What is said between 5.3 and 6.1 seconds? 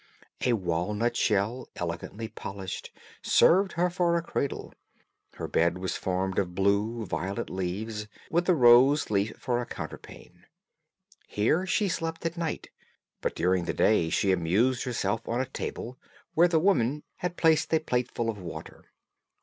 her bed was